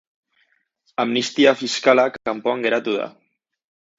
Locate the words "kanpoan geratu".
2.15-2.95